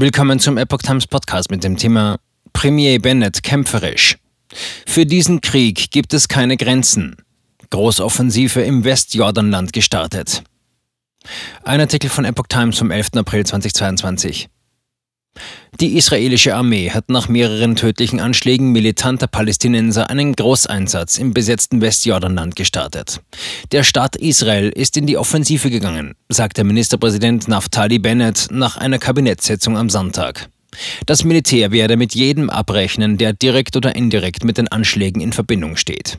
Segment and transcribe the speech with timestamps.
[0.00, 2.18] Willkommen zum Epoch Times Podcast mit dem Thema
[2.54, 4.16] Premier Bennett kämpferisch.
[4.86, 7.16] Für diesen Krieg gibt es keine Grenzen.
[7.68, 10.42] Großoffensive im Westjordanland gestartet.
[11.64, 13.10] Ein Artikel von Epoch Times vom 11.
[13.16, 14.48] April 2022.
[15.80, 22.56] Die israelische Armee hat nach mehreren tödlichen Anschlägen militanter Palästinenser einen Großeinsatz im besetzten Westjordanland
[22.56, 23.20] gestartet.
[23.72, 28.98] Der Staat Israel ist in die Offensive gegangen, sagt der Ministerpräsident Naftali Bennett nach einer
[28.98, 30.48] Kabinettssitzung am Sonntag.
[31.06, 35.76] Das Militär werde mit jedem abrechnen, der direkt oder indirekt mit den Anschlägen in Verbindung
[35.76, 36.18] steht.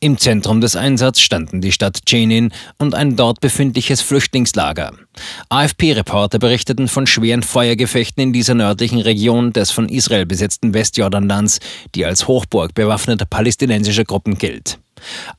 [0.00, 4.92] Im Zentrum des Einsatzes standen die Stadt Jenin und ein dort befindliches Flüchtlingslager.
[5.48, 11.60] AFP-Reporter berichteten von schweren Feuergefechten in dieser nördlichen Region des von Israel besetzten Westjordanlands,
[11.94, 14.78] die als Hochburg bewaffneter palästinensischer Gruppen gilt.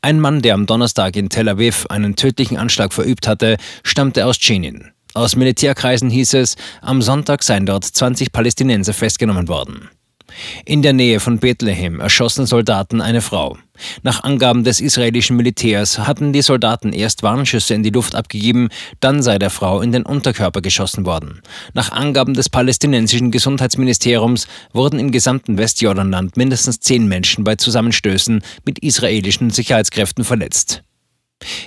[0.02, 4.38] Ein Mann, der am Donnerstag in Tel Aviv einen tödlichen Anschlag verübt hatte, stammte aus
[4.42, 4.93] Jenin.
[5.14, 9.90] Aus Militärkreisen hieß es, am Sonntag seien dort 20 Palästinenser festgenommen worden.
[10.66, 13.58] In der Nähe von Bethlehem erschossen Soldaten eine Frau.
[14.02, 19.22] Nach Angaben des israelischen Militärs hatten die Soldaten erst Warnschüsse in die Luft abgegeben, dann
[19.22, 21.42] sei der Frau in den Unterkörper geschossen worden.
[21.74, 28.80] Nach Angaben des palästinensischen Gesundheitsministeriums wurden im gesamten Westjordanland mindestens zehn Menschen bei Zusammenstößen mit
[28.80, 30.84] israelischen Sicherheitskräften verletzt.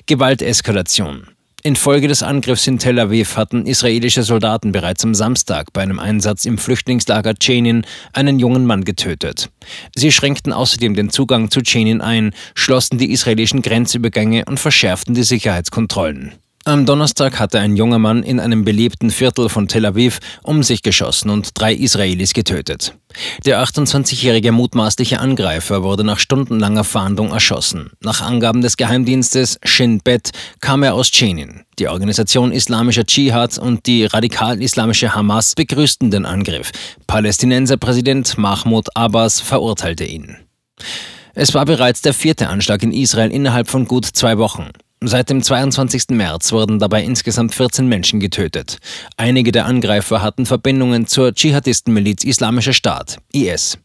[0.06, 1.35] Gewalteskalation.
[1.66, 6.44] Infolge des Angriffs in Tel Aviv hatten israelische Soldaten bereits am Samstag bei einem Einsatz
[6.44, 9.50] im Flüchtlingslager Jenin einen jungen Mann getötet.
[9.96, 15.24] Sie schränkten außerdem den Zugang zu Jenin ein, schlossen die israelischen Grenzübergänge und verschärften die
[15.24, 16.34] Sicherheitskontrollen.
[16.66, 20.82] Am Donnerstag hatte ein junger Mann in einem belebten Viertel von Tel Aviv um sich
[20.82, 22.92] geschossen und drei Israelis getötet.
[23.44, 27.92] Der 28-jährige mutmaßliche Angreifer wurde nach stundenlanger Fahndung erschossen.
[28.00, 31.62] Nach Angaben des Geheimdienstes Shin Bet kam er aus Jenin.
[31.78, 36.72] Die Organisation Islamischer Dschihad und die radikal-islamische Hamas begrüßten den Angriff.
[37.06, 40.36] Palästinenser Präsident Mahmoud Abbas verurteilte ihn.
[41.32, 44.70] Es war bereits der vierte Anschlag in Israel innerhalb von gut zwei Wochen.
[45.02, 46.08] Seit dem 22.
[46.10, 48.78] März wurden dabei insgesamt 14 Menschen getötet.
[49.16, 53.78] Einige der Angreifer hatten Verbindungen zur Dschihadistenmiliz Islamischer Staat, IS.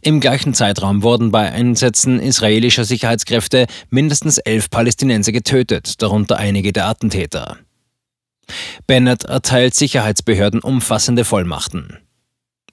[0.00, 6.88] Im gleichen Zeitraum wurden bei Einsätzen israelischer Sicherheitskräfte mindestens elf Palästinenser getötet, darunter einige der
[6.88, 7.58] Attentäter.
[8.86, 11.98] Bennett erteilt Sicherheitsbehörden umfassende Vollmachten.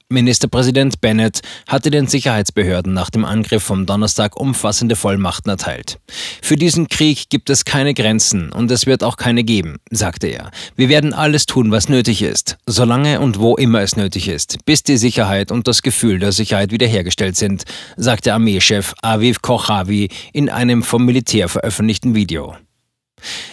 [0.10, 6.00] Ministerpräsident Bennett hatte den Sicherheitsbehörden nach dem Angriff vom Donnerstag umfassende Vollmachten erteilt.
[6.42, 10.52] Für diesen Krieg gibt es keine Grenzen und es wird auch keine geben, sagte er.
[10.76, 14.84] Wir werden alles tun, was nötig ist, solange und wo immer es nötig ist, bis
[14.84, 17.64] die Sicherheit und das Gefühl der Sicherheit wiederhergestellt sind,
[17.98, 22.56] sagte Armeechef Aviv Kochavi in einem vom Militär veröffentlichten Video.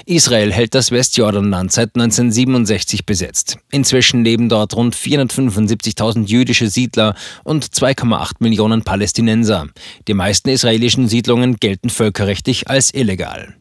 [0.07, 3.59] Israel hält das Westjordanland seit 1967 besetzt.
[3.71, 7.15] Inzwischen leben dort rund 475.000 jüdische Siedler
[7.45, 9.69] und 2,8 Millionen Palästinenser.
[10.09, 13.55] Die meisten israelischen Siedlungen gelten völkerrechtlich als illegal.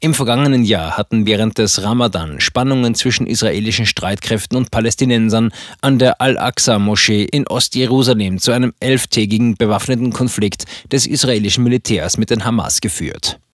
[0.00, 6.20] Im vergangenen Jahr hatten während des Ramadan Spannungen zwischen israelischen Streitkräften und Palästinensern an der
[6.20, 13.38] Al-Aqsa-Moschee in Ostjerusalem zu einem elftägigen bewaffneten Konflikt des israelischen Militärs mit den Hamas geführt.